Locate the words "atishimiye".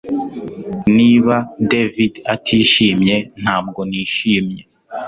2.33-3.17